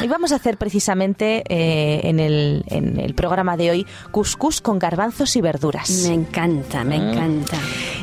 hoy 0.00 0.08
vamos 0.08 0.32
a 0.32 0.36
hacer 0.36 0.56
precisamente 0.58 1.44
eh, 1.48 2.00
en, 2.08 2.18
el, 2.18 2.64
en 2.66 2.98
el 2.98 3.14
programa 3.14 3.56
de 3.56 3.70
hoy 3.70 3.86
couscous 4.10 4.60
con 4.60 4.80
garbanzos 4.80 5.36
y 5.36 5.40
verduras. 5.40 5.88
Me 6.08 6.14
encanta, 6.14 6.82
me 6.82 6.98
Mm. 6.98 7.08
encanta. 7.10 7.56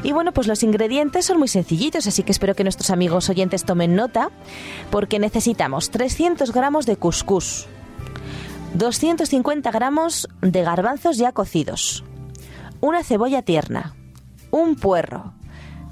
Y 0.04 0.14
bueno, 0.14 0.32
pues 0.32 0.48
los 0.48 0.64
ingredientes 0.64 1.26
son 1.26 1.38
muy 1.40 1.50
sencillitos, 1.50 2.08
así 2.08 2.24
que 2.24 2.32
espero 2.32 2.56
que 2.56 2.64
nuestros 2.64 2.90
amigos 2.92 3.30
oyentes 3.30 3.66
tomen 3.66 3.96
nota, 3.96 4.30
porque 4.90 5.20
necesitamos 5.20 5.90
300 5.92 6.52
gramos 6.54 6.86
de 6.86 6.96
couscous, 6.96 7.68
250 8.76 9.70
gramos 9.72 10.30
de 10.42 10.64
garbanzos 10.64 11.18
ya 11.18 11.32
cocidos, 11.34 12.04
una 12.82 13.04
cebolla 13.04 13.42
tierna, 13.42 13.96
un 14.52 14.76
puerro, 14.76 15.34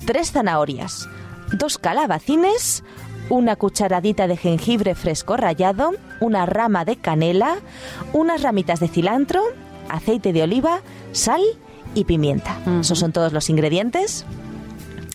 tres 0.05 0.31
zanahorias, 0.31 1.07
dos 1.53 1.77
calabacines, 1.77 2.83
una 3.29 3.55
cucharadita 3.55 4.27
de 4.27 4.37
jengibre 4.37 4.95
fresco 4.95 5.37
rallado, 5.37 5.91
una 6.19 6.45
rama 6.45 6.85
de 6.85 6.97
canela, 6.97 7.57
unas 8.13 8.41
ramitas 8.41 8.79
de 8.79 8.87
cilantro, 8.87 9.41
aceite 9.89 10.33
de 10.33 10.43
oliva, 10.43 10.81
sal 11.11 11.41
y 11.95 12.05
pimienta. 12.05 12.57
Esos 12.81 12.99
son 12.99 13.11
todos 13.11 13.33
los 13.33 13.49
ingredientes. 13.49 14.25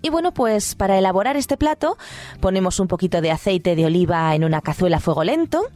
Y 0.03 0.09
bueno, 0.09 0.33
pues 0.33 0.77
para 0.77 0.97
elaborar 0.99 1.37
este 1.37 1.57
plato 1.57 1.99
ponemos 2.41 2.79
un 2.79 2.87
poquito 2.87 3.21
de 3.21 3.33
aceite 3.33 3.75
de 3.75 3.87
oliva 3.87 4.35
en 4.35 4.45
una 4.45 4.61
cazuela 4.61 4.99
a 4.99 5.01
fuego 5.01 5.25
lento, 5.25 5.67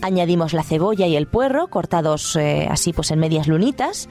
añadimos 0.00 0.52
la 0.52 0.62
cebolla 0.62 1.06
y 1.06 1.16
el 1.16 1.26
puerro 1.26 1.68
cortados 1.68 2.36
eh, 2.36 2.68
así 2.70 2.92
pues 2.92 3.10
en 3.10 3.18
medias 3.18 3.48
lunitas 3.48 4.08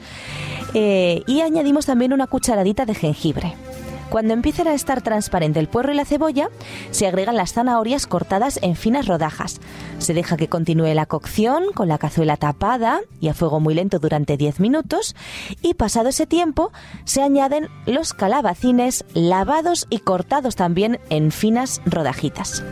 eh, 0.74 1.22
y 1.26 1.40
añadimos 1.40 1.86
también 1.86 2.12
una 2.12 2.26
cucharadita 2.26 2.84
de 2.84 2.94
jengibre. 2.94 3.54
Cuando 4.10 4.34
empiecen 4.34 4.66
a 4.66 4.74
estar 4.74 5.02
transparente 5.02 5.60
el 5.60 5.68
puerro 5.68 5.92
y 5.92 5.94
la 5.94 6.04
cebolla, 6.04 6.50
se 6.90 7.06
agregan 7.06 7.36
las 7.36 7.52
zanahorias 7.52 8.08
cortadas 8.08 8.58
en 8.60 8.74
finas 8.74 9.06
rodajas. 9.06 9.60
Se 9.98 10.14
deja 10.14 10.36
que 10.36 10.48
continúe 10.48 10.92
la 10.94 11.06
cocción 11.06 11.66
con 11.74 11.86
la 11.86 11.96
cazuela 11.96 12.36
tapada 12.36 13.00
y 13.20 13.28
a 13.28 13.34
fuego 13.34 13.60
muy 13.60 13.74
lento 13.74 14.00
durante 14.00 14.36
10 14.36 14.58
minutos 14.58 15.14
y 15.62 15.74
pasado 15.74 16.08
ese 16.08 16.26
tiempo 16.26 16.72
se 17.04 17.22
añaden 17.22 17.68
los 17.86 18.12
calabacines 18.12 19.04
lavados 19.14 19.86
y 19.90 19.98
cortados 20.00 20.56
también 20.56 20.98
en 21.08 21.30
finas 21.30 21.80
rodajitas. 21.84 22.64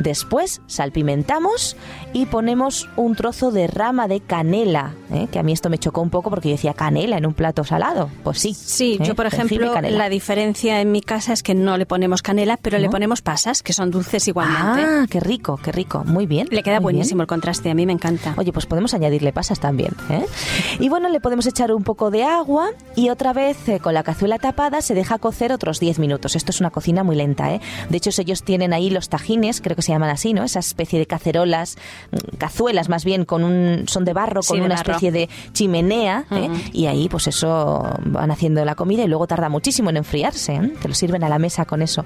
Después 0.00 0.62
salpimentamos 0.66 1.76
y 2.14 2.24
ponemos 2.24 2.88
un 2.96 3.14
trozo 3.14 3.50
de 3.50 3.66
rama 3.66 4.08
de 4.08 4.20
canela, 4.20 4.94
¿eh? 5.12 5.28
que 5.30 5.38
a 5.38 5.42
mí 5.42 5.52
esto 5.52 5.68
me 5.68 5.76
chocó 5.76 6.00
un 6.00 6.08
poco 6.08 6.30
porque 6.30 6.48
yo 6.48 6.54
decía 6.54 6.72
canela 6.72 7.18
en 7.18 7.26
un 7.26 7.34
plato 7.34 7.64
salado. 7.64 8.10
Pues 8.24 8.38
sí. 8.38 8.54
Sí, 8.54 8.96
¿eh? 8.98 9.04
yo 9.04 9.14
por 9.14 9.26
ejemplo, 9.26 9.78
la 9.78 10.08
diferencia 10.08 10.69
en 10.78 10.92
mi 10.92 11.00
casa 11.02 11.32
es 11.32 11.42
que 11.42 11.54
no 11.54 11.76
le 11.76 11.86
ponemos 11.86 12.22
canela, 12.22 12.56
pero 12.60 12.78
le 12.78 12.88
ponemos 12.88 13.22
pasas, 13.22 13.62
que 13.62 13.72
son 13.72 13.90
dulces 13.90 14.28
igualmente. 14.28 14.82
Ah, 14.86 15.06
qué 15.10 15.18
rico, 15.20 15.58
qué 15.62 15.72
rico. 15.72 16.04
Muy 16.04 16.26
bien. 16.26 16.46
le 16.50 16.62
queda 16.62 16.74
bien. 16.74 16.82
buenísimo 16.82 17.22
el 17.22 17.28
contraste, 17.28 17.70
a 17.70 17.74
mí 17.74 17.86
me 17.86 17.92
encanta. 17.92 18.34
Oye, 18.36 18.52
pues 18.52 18.66
podemos 18.66 18.94
añadirle 18.94 19.32
pasas 19.32 19.58
también. 19.60 19.92
¿eh? 20.10 20.24
Y 20.78 20.88
bueno, 20.88 21.08
le 21.08 21.20
podemos 21.20 21.46
echar 21.46 21.72
un 21.72 21.82
poco 21.82 22.10
de 22.10 22.24
agua 22.24 22.70
y 22.94 23.08
otra 23.10 23.32
vez 23.32 23.68
eh, 23.68 23.80
con 23.80 23.94
la 23.94 24.02
cazuela 24.02 24.38
tapada 24.38 24.82
se 24.82 24.94
deja 24.94 25.18
cocer 25.18 25.52
otros 25.52 25.80
10 25.80 25.98
minutos. 25.98 26.36
Esto 26.36 26.50
es 26.50 26.60
una 26.60 26.70
cocina 26.70 27.02
muy 27.02 27.16
lenta. 27.16 27.52
¿eh? 27.52 27.60
De 27.88 27.96
hecho, 27.96 28.10
ellos 28.20 28.42
tienen 28.42 28.72
ahí 28.72 28.90
los 28.90 29.08
tajines, 29.08 29.60
creo 29.60 29.74
que 29.76 29.82
se 29.82 29.92
llaman 29.92 30.10
así, 30.10 30.32
¿no? 30.34 30.44
Esa 30.44 30.58
especie 30.60 30.98
de 30.98 31.06
cacerolas, 31.06 31.76
mm, 32.12 32.36
cazuelas 32.36 32.88
más 32.88 33.04
bien, 33.04 33.24
con 33.24 33.44
un 33.44 33.84
son 33.86 34.04
de 34.04 34.12
barro, 34.12 34.42
Sí, 34.42 34.48
con 34.50 34.60
de 34.60 34.66
una 34.66 34.74
barro. 34.76 34.92
especie 34.92 35.10
de 35.12 35.28
chimenea. 35.52 36.24
¿eh? 36.30 36.50
Y 36.72 36.86
ahí, 36.86 37.08
pues 37.08 37.26
eso, 37.26 37.88
van 38.04 38.30
haciendo 38.30 38.64
la 38.64 38.74
comida 38.74 39.02
y 39.04 39.08
luego 39.08 39.26
tarda 39.26 39.48
muchísimo 39.48 39.90
en 39.90 39.98
enfriarse. 39.98 40.59
¿Eh? 40.60 40.72
Te 40.80 40.88
lo 40.88 40.94
sirven 40.94 41.24
a 41.24 41.28
la 41.28 41.38
mesa 41.38 41.64
con 41.64 41.82
eso. 41.82 42.04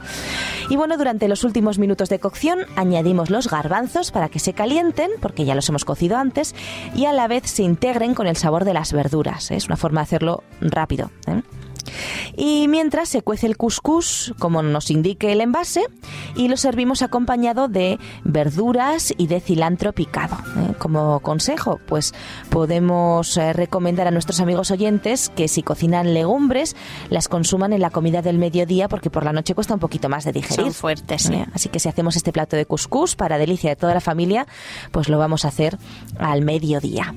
Y 0.70 0.76
bueno, 0.76 0.96
durante 0.96 1.28
los 1.28 1.44
últimos 1.44 1.78
minutos 1.78 2.08
de 2.08 2.18
cocción 2.18 2.60
añadimos 2.76 3.30
los 3.30 3.48
garbanzos 3.48 4.10
para 4.10 4.28
que 4.28 4.38
se 4.38 4.52
calienten, 4.52 5.10
porque 5.20 5.44
ya 5.44 5.54
los 5.54 5.68
hemos 5.68 5.84
cocido 5.84 6.16
antes, 6.16 6.54
y 6.94 7.06
a 7.06 7.12
la 7.12 7.28
vez 7.28 7.44
se 7.50 7.62
integren 7.62 8.14
con 8.14 8.26
el 8.26 8.36
sabor 8.36 8.64
de 8.64 8.74
las 8.74 8.92
verduras. 8.92 9.50
¿eh? 9.50 9.56
Es 9.56 9.66
una 9.66 9.76
forma 9.76 10.00
de 10.00 10.04
hacerlo 10.04 10.42
rápido. 10.60 11.10
¿eh? 11.26 11.42
Y 12.36 12.66
mientras 12.68 13.08
se 13.08 13.22
cuece 13.22 13.46
el 13.46 13.56
couscous, 13.56 14.34
como 14.38 14.62
nos 14.62 14.90
indique 14.90 15.32
el 15.32 15.40
envase, 15.40 15.84
y 16.36 16.48
lo 16.48 16.56
servimos 16.56 17.02
acompañado 17.02 17.68
de 17.68 17.98
verduras 18.24 19.12
y 19.16 19.26
de 19.26 19.40
cilantro 19.40 19.92
picado. 19.92 20.36
¿eh? 20.36 20.74
Como 20.78 21.20
consejo, 21.20 21.80
pues 21.86 22.14
podemos 22.50 23.36
eh, 23.36 23.52
recomendar 23.52 24.06
a 24.06 24.10
nuestros 24.10 24.40
amigos 24.40 24.70
oyentes 24.70 25.30
que 25.30 25.48
si 25.48 25.62
cocinan 25.62 26.14
legumbres, 26.14 26.76
las 27.10 27.28
consuman 27.28 27.72
en 27.72 27.80
la 27.80 27.90
comida 27.90 28.22
del 28.22 28.38
mediodía, 28.38 28.88
porque 28.88 29.10
por 29.10 29.24
la 29.24 29.32
noche 29.32 29.54
cuesta 29.54 29.74
un 29.74 29.80
poquito 29.80 30.08
más 30.08 30.24
de 30.24 30.32
digerir. 30.32 30.66
Son 30.66 30.74
fuertes, 30.74 31.22
sí. 31.22 31.34
¿eh? 31.34 31.46
Así 31.52 31.68
que 31.68 31.78
si 31.78 31.88
hacemos 31.88 32.16
este 32.16 32.32
plato 32.32 32.56
de 32.56 32.66
couscous 32.66 33.16
para 33.16 33.38
delicia 33.38 33.70
de 33.70 33.76
toda 33.76 33.94
la 33.94 34.00
familia, 34.00 34.46
pues 34.90 35.08
lo 35.08 35.18
vamos 35.18 35.44
a 35.44 35.48
hacer 35.48 35.78
al 36.18 36.42
mediodía. 36.42 37.14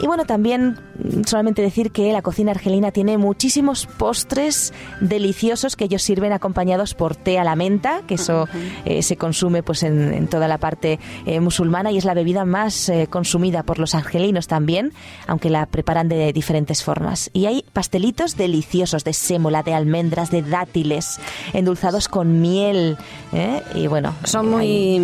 Y 0.00 0.06
bueno, 0.06 0.24
también 0.24 0.78
solamente 1.26 1.62
decir 1.62 1.92
que 1.92 2.12
la 2.12 2.22
cocina 2.22 2.52
argelina 2.52 2.90
tiene 2.90 3.18
muchísimos 3.18 3.86
postres 3.86 4.72
deliciosos 5.00 5.76
que 5.76 5.84
ellos 5.84 6.02
sirven 6.02 6.32
acompañados 6.32 6.94
por 6.94 7.16
té 7.16 7.38
a 7.38 7.44
la 7.44 7.56
menta, 7.56 8.02
que 8.06 8.14
eso 8.14 8.48
eh, 8.84 9.02
se 9.02 9.16
consume 9.16 9.62
pues 9.62 9.82
en, 9.82 10.12
en 10.12 10.28
toda 10.28 10.48
la 10.48 10.58
parte 10.58 10.98
eh, 11.26 11.40
musulmana 11.40 11.90
y 11.92 11.98
es 11.98 12.04
la 12.04 12.14
bebida 12.14 12.44
más 12.44 12.88
eh, 12.88 13.06
consumida 13.08 13.62
por 13.62 13.78
los 13.78 13.94
argelinos 13.94 14.46
también, 14.46 14.92
aunque 15.26 15.50
la 15.50 15.66
preparan 15.66 16.08
de 16.08 16.32
diferentes 16.32 16.82
formas. 16.82 17.30
Y 17.32 17.46
hay 17.46 17.64
pastelitos 17.72 18.36
deliciosos 18.36 19.04
de 19.04 19.12
sémola, 19.12 19.62
de 19.62 19.74
almendras, 19.74 20.30
de 20.30 20.42
dátiles, 20.42 21.18
endulzados 21.52 22.08
con 22.08 22.40
miel. 22.40 22.96
¿eh? 23.32 23.62
Y 23.74 23.86
bueno, 23.86 24.14
Son 24.24 24.48
muy 24.50 24.98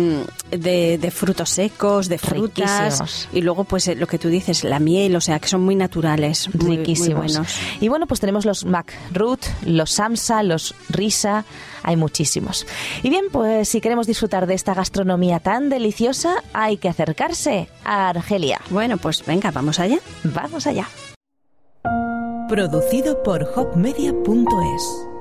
mm, 0.51 0.57
de, 0.57 0.97
de 0.97 1.11
frutos 1.11 1.49
secos, 1.49 2.09
de 2.09 2.17
frutas 2.17 2.99
Riquísimos. 2.99 3.29
y 3.33 3.41
luego 3.41 3.63
pues 3.63 3.87
lo 3.95 4.07
que 4.07 4.17
tú 4.19 4.29
dices, 4.29 4.63
la 4.63 4.79
miel, 4.79 5.15
o 5.15 5.21
sea 5.21 5.39
que 5.39 5.47
son 5.47 5.63
muy 5.63 5.75
naturales, 5.75 6.49
muy, 6.53 6.65
muy 6.67 6.77
riquísimos. 6.77 7.33
buenos. 7.33 7.55
Y 7.81 7.87
bueno, 7.87 8.07
pues 8.07 8.19
tenemos 8.19 8.45
los 8.45 8.65
Macroot, 8.65 9.45
los 9.65 9.91
Samsa, 9.91 10.43
los 10.43 10.75
Risa, 10.89 11.45
hay 11.85 11.95
muchísimos. 11.95 12.65
Y 13.03 13.09
bien, 13.09 13.25
pues 13.31 13.69
si 13.69 13.79
queremos 13.79 14.07
disfrutar 14.07 14.47
de 14.47 14.55
esta 14.55 14.73
gastronomía 14.73 15.39
tan 15.39 15.69
deliciosa, 15.69 16.43
hay 16.53 16.77
que 16.77 16.89
acercarse 16.89 17.69
a 17.83 18.09
Argelia. 18.09 18.59
Bueno, 18.69 18.97
pues 18.97 19.25
venga, 19.25 19.51
vamos 19.51 19.79
allá. 19.79 19.99
Vamos 20.23 20.67
allá. 20.67 20.87
Producido 22.49 23.23
por 23.23 23.43
hopmedia.es 23.55 25.14